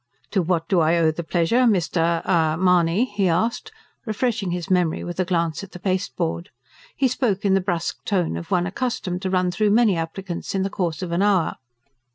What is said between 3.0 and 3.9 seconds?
he asked,